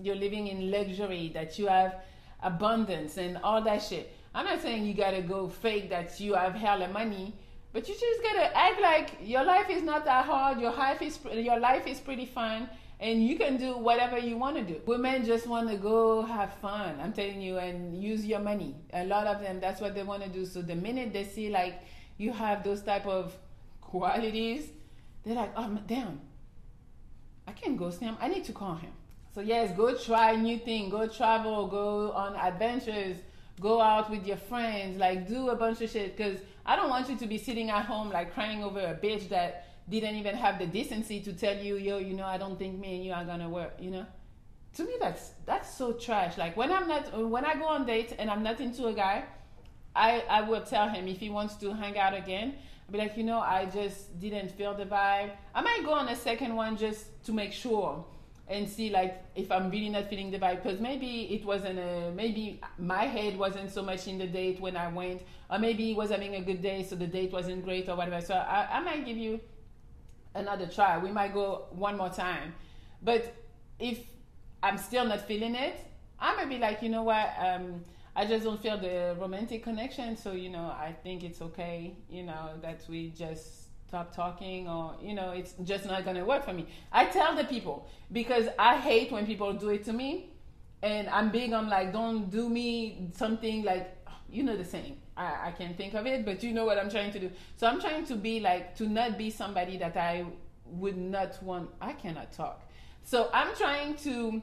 you're 0.00 0.14
living 0.16 0.46
in 0.46 0.70
luxury, 0.70 1.30
that 1.34 1.58
you 1.58 1.66
have 1.66 1.96
abundance 2.42 3.18
and 3.18 3.38
all 3.42 3.60
that 3.62 3.82
shit. 3.82 4.14
I'm 4.34 4.46
not 4.46 4.62
saying 4.62 4.86
you 4.86 4.94
gotta 4.94 5.22
go 5.22 5.48
fake 5.48 5.90
that 5.90 6.20
you 6.20 6.34
have 6.34 6.54
hella 6.54 6.88
money, 6.88 7.34
but 7.72 7.88
you 7.88 7.94
just 7.94 8.22
gotta 8.22 8.56
act 8.56 8.80
like 8.80 9.10
your 9.22 9.44
life 9.44 9.68
is 9.68 9.82
not 9.82 10.04
that 10.04 10.24
hard. 10.24 10.60
Your 10.60 10.72
life 10.72 11.02
is 11.02 11.18
your 11.34 11.58
life 11.58 11.86
is 11.86 11.98
pretty 11.98 12.26
fun, 12.26 12.68
and 13.00 13.26
you 13.26 13.36
can 13.36 13.56
do 13.56 13.78
whatever 13.78 14.18
you 14.18 14.36
want 14.36 14.56
to 14.56 14.62
do. 14.62 14.80
Women 14.84 15.24
just 15.24 15.46
want 15.46 15.70
to 15.70 15.76
go 15.76 16.22
have 16.22 16.52
fun. 16.60 17.00
I'm 17.00 17.14
telling 17.14 17.40
you, 17.40 17.56
and 17.56 18.00
use 18.00 18.26
your 18.26 18.40
money. 18.40 18.76
A 18.92 19.06
lot 19.06 19.26
of 19.26 19.40
them, 19.40 19.58
that's 19.58 19.80
what 19.80 19.94
they 19.94 20.02
want 20.02 20.22
to 20.22 20.28
do. 20.28 20.44
So 20.44 20.60
the 20.60 20.74
minute 20.74 21.12
they 21.12 21.24
see 21.24 21.48
like 21.48 21.82
you 22.18 22.30
have 22.32 22.62
those 22.62 22.82
type 22.82 23.06
of 23.06 23.34
qualities, 23.80 24.68
they're 25.24 25.34
like, 25.34 25.52
oh 25.56 25.78
damn, 25.86 26.20
I 27.48 27.52
can't 27.52 27.78
ghost 27.78 28.00
him. 28.00 28.16
I 28.20 28.28
need 28.28 28.44
to 28.44 28.52
call 28.52 28.74
him. 28.74 28.92
So 29.34 29.40
yes, 29.40 29.74
go 29.74 29.96
try 29.96 30.36
new 30.36 30.58
thing. 30.58 30.90
Go 30.90 31.08
travel. 31.08 31.68
Go 31.68 32.12
on 32.12 32.36
adventures. 32.36 33.16
Go 33.60 33.80
out 33.80 34.10
with 34.10 34.26
your 34.26 34.36
friends. 34.36 34.98
Like 34.98 35.26
do 35.26 35.48
a 35.48 35.56
bunch 35.56 35.80
of 35.80 35.90
shit. 35.90 36.18
Cause 36.18 36.38
I 36.66 36.76
don't 36.76 36.90
want 36.90 37.08
you 37.08 37.16
to 37.16 37.26
be 37.26 37.38
sitting 37.38 37.70
at 37.70 37.86
home 37.86 38.10
like 38.10 38.34
crying 38.34 38.62
over 38.62 38.80
a 38.80 38.94
bitch 38.94 39.28
that 39.30 39.69
didn't 39.88 40.16
even 40.16 40.34
have 40.36 40.58
the 40.58 40.66
decency 40.66 41.20
to 41.20 41.32
tell 41.32 41.56
you, 41.56 41.76
yo, 41.76 41.98
you 41.98 42.14
know, 42.14 42.26
I 42.26 42.38
don't 42.38 42.58
think 42.58 42.78
me 42.78 42.96
and 42.96 43.04
you 43.04 43.12
are 43.12 43.24
gonna 43.24 43.48
work. 43.48 43.74
You 43.80 43.90
know. 43.90 44.06
To 44.76 44.84
me, 44.84 44.94
that's 45.00 45.32
that's 45.46 45.74
so 45.74 45.92
trash. 45.92 46.38
Like 46.38 46.56
when 46.56 46.70
I'm 46.70 46.86
not 46.86 47.28
when 47.28 47.44
I 47.44 47.54
go 47.54 47.66
on 47.66 47.86
dates 47.86 48.12
and 48.18 48.30
I'm 48.30 48.42
not 48.42 48.60
into 48.60 48.86
a 48.86 48.92
guy, 48.92 49.24
I 49.96 50.24
I 50.28 50.42
will 50.42 50.62
tell 50.62 50.88
him 50.88 51.08
if 51.08 51.18
he 51.18 51.30
wants 51.30 51.54
to 51.56 51.72
hang 51.72 51.98
out 51.98 52.14
again 52.14 52.54
be 52.90 52.98
like, 52.98 53.16
you 53.16 53.24
know, 53.24 53.38
I 53.38 53.66
just 53.66 54.18
didn't 54.18 54.50
feel 54.52 54.74
the 54.74 54.84
vibe. 54.84 55.30
I 55.54 55.60
might 55.60 55.82
go 55.84 55.92
on 55.92 56.08
a 56.08 56.16
second 56.16 56.54
one 56.54 56.76
just 56.76 57.24
to 57.24 57.32
make 57.32 57.52
sure 57.52 58.04
and 58.48 58.68
see 58.68 58.90
like 58.90 59.22
if 59.36 59.52
I'm 59.52 59.70
really 59.70 59.88
not 59.88 60.08
feeling 60.08 60.32
the 60.32 60.38
vibe 60.38 60.62
because 60.62 60.80
maybe 60.80 61.32
it 61.32 61.44
wasn't 61.44 61.78
a 61.78 62.10
maybe 62.16 62.60
my 62.78 63.04
head 63.04 63.38
wasn't 63.38 63.70
so 63.70 63.80
much 63.80 64.08
in 64.08 64.18
the 64.18 64.26
date 64.26 64.60
when 64.60 64.76
I 64.76 64.88
went 64.88 65.22
or 65.48 65.60
maybe 65.60 65.84
he 65.84 65.94
was 65.94 66.10
having 66.10 66.34
a 66.34 66.40
good 66.40 66.60
day 66.60 66.82
so 66.82 66.96
the 66.96 67.06
date 67.06 67.30
wasn't 67.30 67.64
great 67.64 67.88
or 67.88 67.94
whatever. 67.94 68.20
So 68.20 68.34
I, 68.34 68.66
I 68.72 68.80
might 68.80 69.06
give 69.06 69.16
you 69.16 69.40
another 70.34 70.66
try. 70.66 70.98
We 70.98 71.10
might 71.10 71.34
go 71.34 71.66
one 71.70 71.96
more 71.96 72.10
time. 72.10 72.54
But 73.02 73.34
if 73.78 73.98
I'm 74.62 74.78
still 74.78 75.04
not 75.04 75.26
feeling 75.26 75.54
it, 75.54 75.80
I 76.18 76.36
might 76.36 76.48
be 76.48 76.58
like, 76.58 76.82
you 76.82 76.90
know 76.90 77.02
what, 77.02 77.32
um, 77.38 77.84
I 78.14 78.26
just 78.26 78.44
don't 78.44 78.60
feel 78.60 78.76
the 78.78 79.16
romantic 79.18 79.62
connection. 79.62 80.16
So, 80.16 80.32
you 80.32 80.50
know, 80.50 80.64
I 80.64 80.94
think 81.02 81.24
it's 81.24 81.40
okay, 81.40 81.94
you 82.10 82.24
know, 82.24 82.50
that 82.60 82.82
we 82.88 83.10
just 83.10 83.68
stop 83.88 84.14
talking 84.14 84.68
or, 84.68 84.96
you 85.02 85.14
know, 85.14 85.30
it's 85.30 85.54
just 85.64 85.86
not 85.86 86.04
going 86.04 86.16
to 86.16 86.24
work 86.24 86.44
for 86.44 86.52
me. 86.52 86.66
I 86.92 87.06
tell 87.06 87.34
the 87.34 87.44
people 87.44 87.88
because 88.12 88.46
I 88.58 88.76
hate 88.76 89.10
when 89.10 89.26
people 89.26 89.52
do 89.54 89.70
it 89.70 89.84
to 89.86 89.92
me. 89.92 90.30
And 90.82 91.08
I'm 91.10 91.30
big 91.30 91.52
on 91.52 91.68
like, 91.68 91.92
don't 91.92 92.30
do 92.30 92.48
me 92.48 93.10
something 93.14 93.64
like, 93.64 93.96
you 94.30 94.42
know, 94.42 94.56
the 94.56 94.64
saying. 94.64 94.96
I, 95.20 95.48
I 95.48 95.50
can't 95.52 95.76
think 95.76 95.94
of 95.94 96.06
it, 96.06 96.24
but 96.24 96.42
you 96.42 96.52
know 96.52 96.64
what 96.64 96.78
I'm 96.78 96.90
trying 96.90 97.12
to 97.12 97.18
do. 97.18 97.30
So 97.56 97.66
I'm 97.66 97.80
trying 97.80 98.06
to 98.06 98.16
be 98.16 98.40
like, 98.40 98.74
to 98.76 98.88
not 98.88 99.18
be 99.18 99.30
somebody 99.30 99.76
that 99.78 99.96
I 99.96 100.24
would 100.66 100.96
not 100.96 101.42
want. 101.42 101.70
I 101.80 101.92
cannot 101.92 102.32
talk. 102.32 102.62
So 103.04 103.28
I'm 103.32 103.54
trying 103.54 103.96
to 103.96 104.42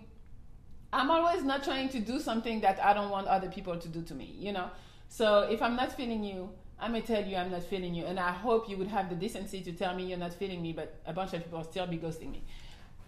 I'm 0.93 1.11
always 1.11 1.43
not 1.43 1.63
trying 1.63 1.89
to 1.89 1.99
do 1.99 2.19
something 2.19 2.61
that 2.61 2.83
I 2.83 2.93
don't 2.93 3.09
want 3.09 3.27
other 3.27 3.49
people 3.49 3.77
to 3.77 3.87
do 3.87 4.01
to 4.03 4.13
me, 4.13 4.35
you 4.39 4.53
know? 4.53 4.69
So 5.09 5.41
if 5.41 5.61
I'm 5.61 5.75
not 5.75 5.91
feeling 5.91 6.23
you, 6.23 6.49
I 6.79 6.87
may 6.87 7.01
tell 7.01 7.23
you 7.23 7.35
I'm 7.35 7.51
not 7.51 7.63
feeling 7.63 7.93
you. 7.93 8.05
And 8.05 8.19
I 8.19 8.31
hope 8.31 8.69
you 8.69 8.77
would 8.77 8.87
have 8.87 9.09
the 9.09 9.15
decency 9.15 9.61
to 9.61 9.73
tell 9.73 9.93
me 9.95 10.05
you're 10.05 10.17
not 10.17 10.33
feeling 10.33 10.61
me, 10.61 10.71
but 10.73 10.99
a 11.05 11.11
bunch 11.11 11.33
of 11.33 11.43
people 11.43 11.63
still 11.63 11.87
be 11.87 11.97
ghosting 11.97 12.31
me. 12.31 12.43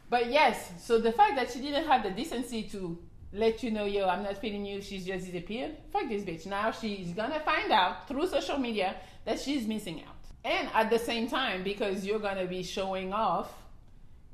But 0.10 0.32
yes, 0.32 0.72
so 0.80 1.00
the 1.00 1.12
fact 1.12 1.36
that 1.36 1.52
she 1.52 1.62
didn't 1.62 1.86
have 1.86 2.04
the 2.04 2.10
decency 2.10 2.64
to 2.64 2.98
let 3.32 3.62
you 3.62 3.72
know, 3.72 3.86
yo, 3.86 4.08
I'm 4.08 4.24
not 4.24 4.40
feeling 4.40 4.66
you, 4.66 4.82
she's 4.82 5.06
just 5.06 5.26
disappeared. 5.26 5.76
Fuck 5.92 6.10
this 6.10 6.24
bitch. 6.24 6.46
Now 6.46 6.72
she's 6.72 7.14
gonna 7.14 7.40
find 7.42 7.72
out 7.72 8.08
through 8.08 8.28
social 8.28 8.58
media 8.58 8.96
that 9.26 9.40
she's 9.40 9.68
missing 9.68 10.02
out. 10.08 10.16
And 10.44 10.70
at 10.74 10.90
the 10.90 10.98
same 10.98 11.28
time, 11.28 11.64
because 11.64 12.06
you're 12.06 12.20
gonna 12.20 12.48
be 12.48 12.64
showing 12.64 13.14
off, 13.14 13.52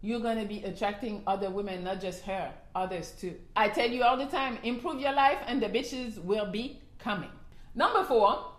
you're 0.02 0.20
gonna 0.20 0.46
be 0.46 0.64
attracting 0.64 1.24
other 1.28 1.50
women, 1.50 1.84
not 1.84 2.00
just 2.00 2.24
her, 2.24 2.54
others 2.74 3.12
too. 3.20 3.36
I 3.56 3.70
tell 3.70 3.90
you 3.90 4.04
all 4.04 4.18
the 4.18 4.28
time, 4.28 4.60
improve 4.64 5.02
your 5.02 5.14
life 5.14 5.40
and 5.48 5.62
the 5.62 5.68
bitches 5.68 6.24
will 6.24 6.50
be 6.52 6.80
coming. 7.00 7.32
Number 7.74 8.04
four, 8.06 8.52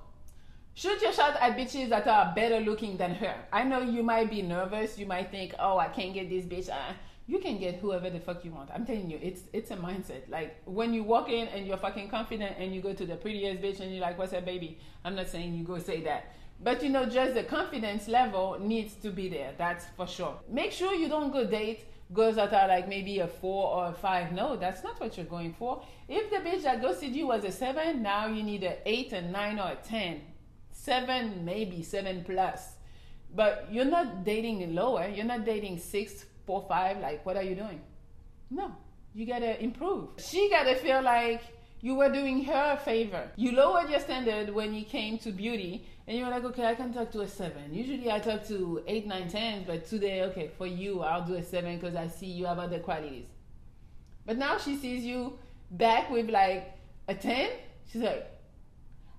shoot 0.74 1.00
your 1.00 1.12
shot 1.12 1.36
at 1.40 1.56
bitches 1.56 1.88
that 1.88 2.06
are 2.06 2.34
better 2.34 2.60
looking 2.60 2.98
than 2.98 3.14
her. 3.14 3.36
I 3.52 3.62
know 3.62 3.80
you 3.80 4.02
might 4.02 4.28
be 4.28 4.42
nervous, 4.42 4.98
you 4.98 5.06
might 5.06 5.30
think, 5.30 5.54
oh, 5.58 5.78
I 5.78 5.88
can't 5.88 6.12
get 6.12 6.28
this 6.28 6.44
bitch. 6.44 6.68
Uh, 6.68 6.92
you 7.26 7.38
can 7.40 7.58
get 7.58 7.76
whoever 7.76 8.08
the 8.08 8.20
fuck 8.20 8.44
you 8.44 8.52
want. 8.52 8.70
I'm 8.72 8.86
telling 8.86 9.10
you, 9.10 9.18
it's 9.20 9.42
it's 9.52 9.70
a 9.70 9.76
mindset. 9.76 10.28
Like 10.28 10.62
when 10.64 10.94
you 10.94 11.02
walk 11.02 11.28
in 11.28 11.48
and 11.48 11.66
you're 11.66 11.76
fucking 11.76 12.08
confident 12.08 12.56
and 12.58 12.74
you 12.74 12.80
go 12.80 12.92
to 12.92 13.04
the 13.04 13.16
prettiest 13.16 13.60
bitch 13.62 13.80
and 13.80 13.90
you're 13.92 14.02
like, 14.02 14.18
"What's 14.18 14.32
up, 14.32 14.44
baby?" 14.44 14.78
I'm 15.04 15.14
not 15.16 15.28
saying 15.28 15.54
you 15.54 15.64
go 15.64 15.78
say 15.78 16.02
that, 16.02 16.34
but 16.62 16.82
you 16.82 16.90
know, 16.90 17.06
just 17.06 17.34
the 17.34 17.42
confidence 17.42 18.08
level 18.08 18.58
needs 18.60 18.94
to 19.02 19.10
be 19.10 19.28
there. 19.28 19.52
That's 19.58 19.86
for 19.96 20.06
sure. 20.06 20.38
Make 20.48 20.72
sure 20.72 20.94
you 20.94 21.08
don't 21.08 21.32
go 21.32 21.44
date 21.46 21.84
girls 22.12 22.36
that 22.36 22.52
are 22.52 22.68
like 22.68 22.88
maybe 22.88 23.18
a 23.18 23.26
four 23.26 23.74
or 23.74 23.86
a 23.88 23.92
five. 23.92 24.32
No, 24.32 24.56
that's 24.56 24.84
not 24.84 25.00
what 25.00 25.16
you're 25.16 25.26
going 25.26 25.54
for. 25.54 25.82
If 26.08 26.30
the 26.30 26.36
bitch 26.36 26.62
that 26.62 26.80
ghosted 26.80 27.14
you 27.14 27.26
was 27.26 27.44
a 27.44 27.52
seven, 27.52 28.02
now 28.02 28.26
you 28.26 28.42
need 28.42 28.62
a 28.62 28.76
eight, 28.88 29.12
a 29.12 29.22
nine, 29.22 29.58
or 29.58 29.72
a 29.72 29.76
ten. 29.76 30.22
Seven, 30.70 31.44
maybe 31.44 31.82
seven 31.82 32.22
plus. 32.24 32.74
But 33.34 33.68
you're 33.70 33.84
not 33.84 34.24
dating 34.24 34.74
lower. 34.74 35.08
You're 35.08 35.24
not 35.24 35.44
dating 35.44 35.78
six, 35.78 36.24
four, 36.46 36.64
five. 36.68 36.98
Like, 37.00 37.26
what 37.26 37.36
are 37.36 37.42
you 37.42 37.54
doing? 37.54 37.80
No, 38.50 38.72
you 39.14 39.26
gotta 39.26 39.62
improve. 39.62 40.10
She 40.18 40.48
gotta 40.50 40.76
feel 40.76 41.02
like 41.02 41.42
you 41.80 41.94
were 41.94 42.08
doing 42.08 42.44
her 42.44 42.72
a 42.72 42.76
favor. 42.76 43.30
You 43.36 43.52
lowered 43.52 43.90
your 43.90 44.00
standard 44.00 44.54
when 44.54 44.74
you 44.74 44.84
came 44.84 45.18
to 45.18 45.32
beauty, 45.32 45.86
and 46.06 46.16
you 46.16 46.24
were 46.24 46.30
like, 46.30 46.44
okay, 46.44 46.66
I 46.66 46.74
can 46.74 46.92
talk 46.92 47.10
to 47.12 47.20
a 47.22 47.28
seven. 47.28 47.74
Usually 47.74 48.10
I 48.10 48.20
talk 48.20 48.46
to 48.46 48.82
eight, 48.86 49.06
nine, 49.06 49.28
ten, 49.28 49.64
but 49.66 49.86
today, 49.86 50.22
okay, 50.22 50.50
for 50.56 50.66
you, 50.66 51.02
I'll 51.02 51.26
do 51.26 51.34
a 51.34 51.42
seven 51.42 51.78
because 51.78 51.96
I 51.96 52.06
see 52.08 52.26
you 52.26 52.46
have 52.46 52.58
other 52.58 52.78
qualities. 52.78 53.26
But 54.24 54.38
now 54.38 54.58
she 54.58 54.76
sees 54.76 55.04
you 55.04 55.38
back 55.70 56.10
with 56.10 56.30
like 56.30 56.72
a 57.08 57.14
10. 57.14 57.50
She's 57.90 58.02
like, 58.02 58.30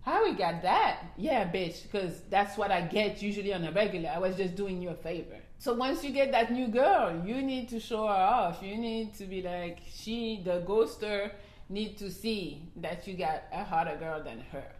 how 0.01 0.23
we 0.23 0.33
got 0.33 0.61
that? 0.61 1.03
Yeah, 1.17 1.49
bitch, 1.51 1.83
because 1.83 2.21
that's 2.29 2.57
what 2.57 2.71
I 2.71 2.81
get 2.81 3.21
usually 3.21 3.53
on 3.53 3.63
a 3.65 3.71
regular. 3.71 4.09
I 4.09 4.19
was 4.19 4.35
just 4.35 4.55
doing 4.55 4.81
you 4.81 4.89
a 4.89 4.95
favor. 4.95 5.37
So 5.59 5.73
once 5.73 6.03
you 6.03 6.11
get 6.11 6.31
that 6.31 6.51
new 6.51 6.67
girl, 6.67 7.23
you 7.25 7.41
need 7.41 7.69
to 7.69 7.79
show 7.79 8.05
her 8.07 8.13
off. 8.13 8.61
You 8.61 8.77
need 8.77 9.15
to 9.15 9.25
be 9.25 9.41
like, 9.41 9.79
she, 9.91 10.41
the 10.45 10.61
ghoster, 10.61 11.31
need 11.69 11.97
to 11.97 12.11
see 12.11 12.69
that 12.77 13.07
you 13.07 13.15
got 13.15 13.43
a 13.51 13.63
hotter 13.63 13.97
girl 13.97 14.23
than 14.23 14.39
her. 14.51 14.71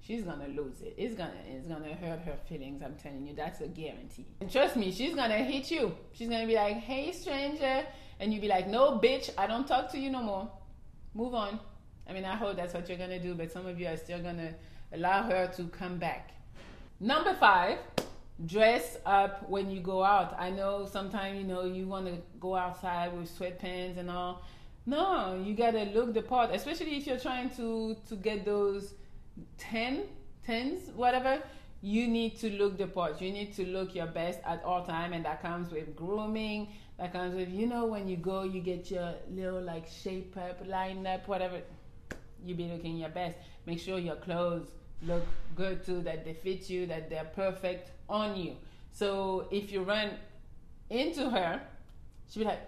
She's 0.00 0.24
gonna 0.24 0.48
lose 0.48 0.82
it. 0.82 0.94
It's 0.98 1.14
gonna 1.14 1.32
it's 1.48 1.66
gonna 1.68 1.94
hurt 1.94 2.20
her 2.20 2.36
feelings. 2.48 2.82
I'm 2.82 2.96
telling 2.96 3.24
you, 3.24 3.34
that's 3.34 3.60
a 3.60 3.68
guarantee. 3.68 4.26
And 4.40 4.50
trust 4.50 4.76
me, 4.76 4.90
she's 4.90 5.14
gonna 5.14 5.38
hit 5.38 5.70
you. 5.70 5.94
She's 6.12 6.28
gonna 6.28 6.46
be 6.46 6.56
like, 6.56 6.76
"Hey, 6.78 7.12
stranger," 7.12 7.86
and 8.18 8.34
you 8.34 8.40
be 8.40 8.48
like, 8.48 8.66
"No, 8.66 8.98
bitch, 8.98 9.30
I 9.38 9.46
don't 9.46 9.66
talk 9.66 9.92
to 9.92 9.98
you 9.98 10.10
no 10.10 10.20
more. 10.20 10.50
Move 11.14 11.34
on." 11.34 11.60
I 12.08 12.12
mean, 12.12 12.24
I 12.24 12.34
hope 12.34 12.56
that's 12.56 12.74
what 12.74 12.88
you're 12.88 12.98
gonna 12.98 13.20
do, 13.20 13.34
but 13.34 13.52
some 13.52 13.64
of 13.66 13.78
you 13.78 13.86
are 13.86 13.96
still 13.96 14.20
gonna 14.20 14.54
allow 14.92 15.22
her 15.22 15.46
to 15.56 15.64
come 15.68 15.98
back. 15.98 16.32
Number 16.98 17.34
five, 17.34 17.78
dress 18.46 18.96
up 19.06 19.48
when 19.48 19.70
you 19.70 19.80
go 19.80 20.02
out. 20.02 20.36
I 20.38 20.50
know 20.50 20.86
sometimes 20.86 21.38
you 21.38 21.44
know 21.44 21.64
you 21.64 21.86
want 21.86 22.06
to 22.06 22.16
go 22.40 22.56
outside 22.56 23.16
with 23.16 23.36
sweatpants 23.38 23.98
and 23.98 24.10
all. 24.10 24.42
No, 24.84 25.40
you 25.44 25.54
gotta 25.54 25.84
look 25.84 26.12
the 26.12 26.22
part, 26.22 26.52
especially 26.52 26.96
if 26.96 27.06
you're 27.06 27.20
trying 27.20 27.50
to 27.50 27.96
to 28.08 28.16
get 28.16 28.44
those 28.44 28.94
10 29.58 30.04
tens 30.44 30.90
whatever 30.94 31.40
you 31.82 32.06
need 32.06 32.38
to 32.38 32.50
look 32.50 32.76
the 32.78 32.86
part 32.86 33.20
you 33.20 33.32
need 33.32 33.54
to 33.54 33.66
look 33.66 33.94
your 33.94 34.06
best 34.06 34.38
at 34.44 34.62
all 34.64 34.84
time 34.84 35.12
and 35.12 35.24
that 35.24 35.40
comes 35.42 35.70
with 35.72 35.94
grooming 35.96 36.68
that 36.98 37.12
comes 37.12 37.34
with 37.34 37.48
you 37.48 37.66
know 37.66 37.86
when 37.86 38.08
you 38.08 38.16
go 38.16 38.42
you 38.42 38.60
get 38.60 38.90
your 38.90 39.14
little 39.30 39.60
like 39.60 39.86
shape 39.88 40.36
up 40.36 40.60
line 40.66 41.06
up 41.06 41.26
whatever 41.26 41.60
you 42.44 42.54
be 42.54 42.68
looking 42.68 42.96
your 42.96 43.08
best 43.08 43.36
make 43.66 43.78
sure 43.78 43.98
your 43.98 44.16
clothes 44.16 44.68
look 45.06 45.24
good 45.56 45.84
too 45.84 46.00
that 46.02 46.24
they 46.24 46.32
fit 46.32 46.68
you 46.70 46.86
that 46.86 47.10
they're 47.10 47.30
perfect 47.34 47.90
on 48.08 48.36
you 48.36 48.56
so 48.92 49.46
if 49.50 49.72
you 49.72 49.82
run 49.82 50.10
into 50.90 51.28
her 51.28 51.60
she'll 52.30 52.42
be 52.42 52.48
like 52.48 52.60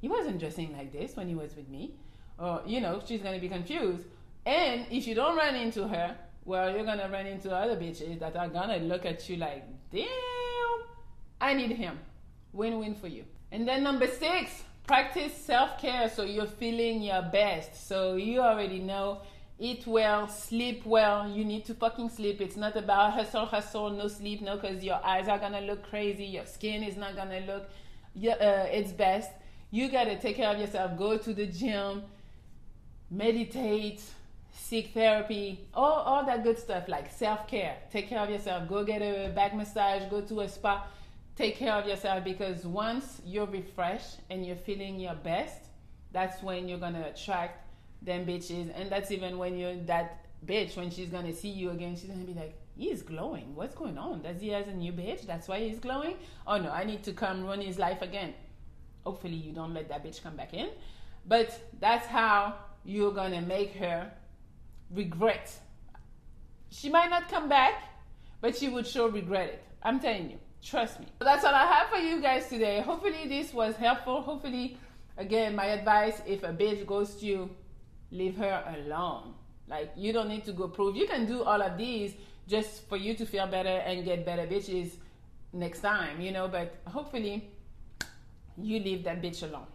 he 0.00 0.08
wasn't 0.08 0.38
dressing 0.38 0.72
like 0.76 0.92
this 0.92 1.16
when 1.16 1.28
he 1.28 1.34
was 1.34 1.56
with 1.56 1.68
me 1.68 1.94
or 2.38 2.60
you 2.66 2.80
know 2.80 3.00
she's 3.06 3.22
going 3.22 3.34
to 3.34 3.40
be 3.40 3.48
confused 3.48 4.04
and 4.46 4.86
if 4.90 5.06
you 5.06 5.14
don't 5.14 5.36
run 5.36 5.54
into 5.54 5.88
her, 5.88 6.16
well, 6.44 6.74
you're 6.74 6.84
gonna 6.84 7.08
run 7.10 7.26
into 7.26 7.54
other 7.54 7.76
bitches 7.76 8.18
that 8.18 8.36
are 8.36 8.48
gonna 8.48 8.76
look 8.76 9.06
at 9.06 9.28
you 9.28 9.36
like, 9.36 9.64
damn, 9.90 10.06
I 11.40 11.54
need 11.54 11.72
him. 11.72 11.98
Win 12.52 12.78
win 12.78 12.94
for 12.94 13.08
you. 13.08 13.24
And 13.50 13.66
then 13.66 13.82
number 13.82 14.06
six, 14.06 14.62
practice 14.86 15.34
self 15.34 15.80
care 15.80 16.10
so 16.10 16.24
you're 16.24 16.46
feeling 16.46 17.02
your 17.02 17.22
best. 17.22 17.88
So 17.88 18.16
you 18.16 18.40
already 18.40 18.80
know 18.80 19.22
eat 19.64 19.86
well, 19.86 20.28
sleep 20.28 20.84
well. 20.84 21.26
You 21.26 21.42
need 21.42 21.64
to 21.66 21.74
fucking 21.74 22.10
sleep. 22.10 22.42
It's 22.42 22.56
not 22.56 22.76
about 22.76 23.14
hustle, 23.14 23.46
hustle, 23.46 23.88
no 23.90 24.08
sleep, 24.08 24.42
no, 24.42 24.56
because 24.56 24.84
your 24.84 25.00
eyes 25.02 25.26
are 25.26 25.38
gonna 25.38 25.62
look 25.62 25.88
crazy. 25.88 26.26
Your 26.26 26.44
skin 26.44 26.82
is 26.82 26.96
not 26.96 27.16
gonna 27.16 27.40
look 27.40 27.64
uh, 28.28 28.78
its 28.78 28.92
best. 28.92 29.30
You 29.70 29.90
gotta 29.90 30.16
take 30.16 30.36
care 30.36 30.50
of 30.50 30.58
yourself. 30.58 30.98
Go 30.98 31.16
to 31.16 31.32
the 31.32 31.46
gym, 31.46 32.02
meditate, 33.10 34.02
seek 34.52 34.92
therapy, 34.92 35.66
all, 35.72 36.00
all 36.10 36.26
that 36.26 36.44
good 36.44 36.58
stuff 36.58 36.86
like 36.86 37.10
self 37.10 37.48
care. 37.48 37.76
Take 37.90 38.08
care 38.10 38.20
of 38.20 38.28
yourself. 38.28 38.68
Go 38.68 38.84
get 38.84 39.00
a 39.00 39.32
back 39.34 39.54
massage, 39.54 40.02
go 40.10 40.20
to 40.20 40.40
a 40.40 40.48
spa. 40.48 40.86
Take 41.36 41.56
care 41.56 41.72
of 41.72 41.88
yourself 41.88 42.22
because 42.22 42.66
once 42.66 43.22
you're 43.24 43.46
refreshed 43.46 44.18
and 44.30 44.46
you're 44.46 44.56
feeling 44.68 45.00
your 45.00 45.14
best, 45.14 45.60
that's 46.12 46.42
when 46.42 46.68
you're 46.68 46.78
gonna 46.78 47.06
attract 47.12 47.63
them 48.04 48.26
bitches. 48.26 48.70
And 48.78 48.90
that's 48.90 49.10
even 49.10 49.38
when 49.38 49.58
you're 49.58 49.76
that 49.86 50.26
bitch, 50.46 50.76
when 50.76 50.90
she's 50.90 51.08
gonna 51.08 51.32
see 51.32 51.48
you 51.48 51.70
again, 51.70 51.96
she's 51.96 52.10
gonna 52.10 52.24
be 52.24 52.34
like, 52.34 52.54
he's 52.76 53.02
glowing. 53.02 53.54
What's 53.54 53.74
going 53.74 53.98
on? 53.98 54.22
Does 54.22 54.40
he 54.40 54.48
has 54.48 54.68
a 54.68 54.72
new 54.72 54.92
bitch? 54.92 55.26
That's 55.26 55.48
why 55.48 55.60
he's 55.60 55.78
glowing? 55.78 56.16
Oh 56.46 56.58
no, 56.58 56.70
I 56.70 56.84
need 56.84 57.02
to 57.04 57.12
come 57.12 57.44
run 57.44 57.60
his 57.60 57.78
life 57.78 58.02
again. 58.02 58.34
Hopefully 59.04 59.34
you 59.34 59.52
don't 59.52 59.74
let 59.74 59.88
that 59.88 60.04
bitch 60.04 60.22
come 60.22 60.36
back 60.36 60.54
in. 60.54 60.70
But 61.26 61.58
that's 61.80 62.06
how 62.06 62.54
you're 62.84 63.12
gonna 63.12 63.42
make 63.42 63.74
her 63.76 64.12
regret. 64.90 65.52
She 66.70 66.90
might 66.90 67.08
not 67.10 67.28
come 67.28 67.48
back, 67.48 67.74
but 68.40 68.56
she 68.56 68.68
would 68.68 68.86
sure 68.86 69.08
regret 69.08 69.48
it. 69.48 69.62
I'm 69.82 70.00
telling 70.00 70.30
you. 70.30 70.38
Trust 70.64 70.98
me. 70.98 71.06
That's 71.18 71.44
all 71.44 71.54
I 71.54 71.66
have 71.66 71.88
for 71.88 71.98
you 71.98 72.22
guys 72.22 72.48
today. 72.48 72.80
Hopefully 72.80 73.28
this 73.28 73.52
was 73.52 73.76
helpful. 73.76 74.22
Hopefully, 74.22 74.78
again, 75.18 75.54
my 75.54 75.66
advice 75.66 76.22
if 76.26 76.42
a 76.42 76.54
bitch 76.54 76.86
goes 76.86 77.16
to 77.16 77.26
you, 77.26 77.50
leave 78.14 78.36
her 78.36 78.64
alone. 78.76 79.34
Like 79.68 79.92
you 79.96 80.12
don't 80.12 80.28
need 80.28 80.44
to 80.44 80.52
go 80.52 80.68
prove. 80.68 80.96
You 80.96 81.06
can 81.06 81.26
do 81.26 81.42
all 81.42 81.60
of 81.60 81.76
these 81.76 82.14
just 82.46 82.88
for 82.88 82.96
you 82.96 83.14
to 83.14 83.26
feel 83.26 83.46
better 83.46 83.68
and 83.68 84.04
get 84.04 84.24
better 84.24 84.46
bitches 84.46 84.92
next 85.52 85.80
time, 85.80 86.20
you 86.20 86.32
know, 86.32 86.48
but 86.48 86.76
hopefully 86.86 87.50
you 88.56 88.78
leave 88.78 89.04
that 89.04 89.22
bitch 89.22 89.42
alone. 89.42 89.66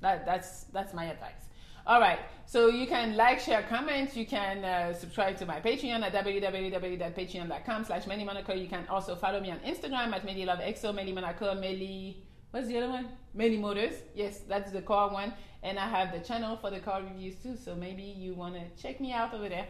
That 0.00 0.26
that's 0.26 0.64
that's 0.64 0.94
my 0.94 1.06
advice. 1.06 1.42
All 1.86 2.00
right. 2.00 2.20
So 2.46 2.68
you 2.68 2.86
can 2.86 3.16
like, 3.16 3.40
share, 3.40 3.62
comment. 3.62 4.16
You 4.16 4.26
can 4.26 4.64
uh, 4.64 4.92
subscribe 4.94 5.36
to 5.38 5.46
my 5.46 5.60
Patreon 5.60 6.02
at 6.02 6.12
www.patreon.com 6.12 7.84
slash 7.84 8.06
Monaco. 8.06 8.54
You 8.54 8.68
can 8.68 8.86
also 8.88 9.16
follow 9.16 9.40
me 9.40 9.50
on 9.50 9.58
Instagram 9.60 10.12
at 10.12 10.24
MeliLoveXO, 10.24 10.94
Melli 10.94 11.14
Monaco, 11.14 11.54
Melli... 11.54 12.16
What's 12.52 12.68
the 12.68 12.76
other 12.76 12.90
one? 12.90 13.08
Melli 13.34 13.58
Motors. 13.58 13.94
Yes, 14.14 14.40
that's 14.46 14.72
the 14.72 14.82
car 14.82 15.10
one. 15.10 15.32
And 15.62 15.78
I 15.78 15.88
have 15.88 16.12
the 16.12 16.20
channel 16.20 16.58
for 16.58 16.70
the 16.70 16.80
car 16.80 17.02
reviews 17.02 17.36
too. 17.36 17.56
So 17.56 17.74
maybe 17.74 18.02
you 18.02 18.34
want 18.34 18.54
to 18.54 18.82
check 18.82 19.00
me 19.00 19.10
out 19.10 19.32
over 19.32 19.48
there. 19.48 19.66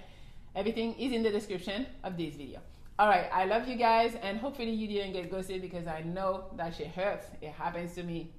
Everything 0.57 0.95
is 0.95 1.13
in 1.13 1.23
the 1.23 1.31
description 1.31 1.87
of 2.03 2.17
this 2.17 2.35
video. 2.35 2.59
All 2.99 3.09
right. 3.09 3.29
I 3.33 3.45
love 3.45 3.69
you 3.69 3.77
guys. 3.77 4.17
And 4.21 4.39
hopefully 4.39 4.73
you 4.73 4.89
didn't 4.89 5.13
get 5.13 5.31
ghosted 5.31 5.63
because 5.63 5.87
I 5.87 6.03
know 6.03 6.47
that 6.57 6.75
shit 6.75 6.89
hurts. 6.89 7.27
It 7.41 7.53
happens 7.53 7.95
to 7.95 8.03
me. 8.03 8.33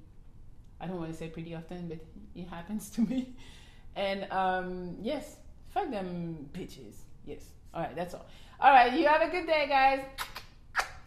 I 0.82 0.88
don't 0.88 0.98
want 0.98 1.12
to 1.14 1.18
say 1.18 1.30
pretty 1.30 1.56
often, 1.56 1.88
but 1.88 2.00
it 2.36 2.48
happens 2.50 2.90
to 2.92 3.02
me. 3.02 3.34
And 3.96 4.26
um, 4.32 4.98
yes, 5.04 5.38
fuck 5.72 5.92
them 5.92 6.50
bitches. 6.52 6.96
Yes. 7.26 7.44
All 7.76 7.84
right, 7.84 7.96
that's 7.96 8.16
all. 8.16 8.26
All 8.60 8.72
right, 8.72 8.92
you 8.92 9.06
have 9.06 9.22
a 9.22 9.30
good 9.30 9.46
day, 9.46 9.68
guys. 9.70 10.04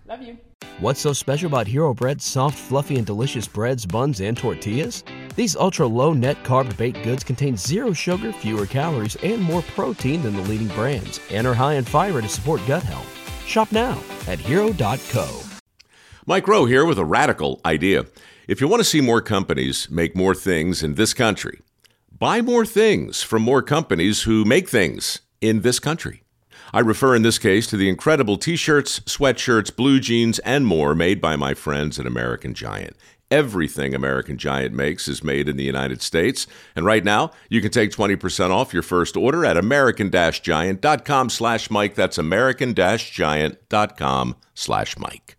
Love 0.09 0.23
you. 0.23 0.39
What's 0.81 1.01
so 1.01 1.13
special 1.13 1.49
about 1.49 1.67
Hero 1.67 1.95
Bread's 1.95 2.25
soft, 2.25 2.59
fluffy, 2.59 2.97
and 2.97 3.07
delicious 3.07 3.49
breads, 3.49 3.87
buns, 3.87 4.21
and 4.21 4.37
tortillas? 4.37 5.05
These 5.35 5.57
ultra 5.57 5.87
low 5.87 6.13
net 6.13 6.43
carb 6.45 6.77
baked 6.77 7.03
goods 7.03 7.25
contain 7.25 7.57
zero 7.57 7.93
sugar, 7.93 8.33
fewer 8.33 8.67
calories, 8.67 9.17
and 9.17 9.43
more 9.43 9.63
protein 9.63 10.23
than 10.23 10.37
the 10.37 10.43
leading 10.43 10.69
brands, 10.69 11.21
and 11.31 11.47
are 11.47 11.55
high 11.55 11.75
in 11.75 11.85
fiber 11.85 12.23
to 12.23 12.29
support 12.29 12.61
gut 12.67 12.83
health. 12.83 13.09
Shop 13.47 13.73
now 13.73 14.01
at 14.27 14.39
hero.co. 14.39 15.41
Mike 16.27 16.49
Rowe 16.49 16.67
here 16.67 16.85
with 16.85 16.99
a 16.99 17.05
radical 17.05 17.61
idea. 17.65 18.07
If 18.49 18.61
you 18.61 18.69
want 18.69 18.81
to 18.81 18.85
see 18.85 19.01
more 19.01 19.21
companies 19.21 19.91
make 19.91 20.17
more 20.17 20.35
things 20.35 20.83
in 20.83 20.95
this 20.95 21.15
country, 21.15 21.61
Buy 22.19 22.41
more 22.41 22.65
things 22.65 23.23
from 23.23 23.43
more 23.43 23.61
companies 23.61 24.23
who 24.23 24.47
make 24.47 24.71
things 24.71 25.21
in 25.43 25.61
this 25.61 25.79
country. 25.79 26.23
I 26.73 26.81
refer 26.81 27.15
in 27.15 27.23
this 27.23 27.39
case 27.39 27.67
to 27.69 27.77
the 27.77 27.89
incredible 27.89 28.37
t 28.37 28.57
shirts, 28.57 28.99
sweatshirts, 29.01 29.75
blue 29.75 30.01
jeans, 30.01 30.39
and 30.41 30.67
more 30.67 30.95
made 30.95 31.21
by 31.21 31.37
my 31.37 31.55
friends 31.55 31.99
at 31.99 32.07
American 32.07 32.55
Giant. 32.55 32.97
Everything 33.31 33.95
American 33.95 34.37
Giant 34.39 34.75
makes 34.75 35.09
is 35.09 35.25
made 35.25 35.49
in 35.49 35.57
the 35.57 35.65
United 35.65 36.01
States. 36.01 36.47
And 36.77 36.87
right 36.87 37.03
now, 37.03 37.33
you 37.49 37.61
can 37.61 37.73
take 37.73 37.91
20% 37.91 38.51
off 38.51 38.73
your 38.73 38.85
first 38.85 39.17
order 39.17 39.45
at 39.45 39.57
american-giant.com 39.57 41.31
slash 41.31 41.69
Mike. 41.71 41.97
That's 41.97 42.19
american-giant.com 42.19 44.37
slash 44.55 44.97
Mike. 44.97 45.36